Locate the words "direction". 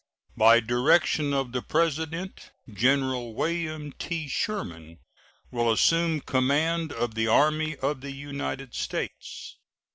0.61-1.31